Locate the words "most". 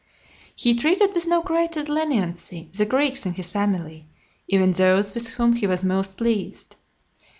5.83-6.17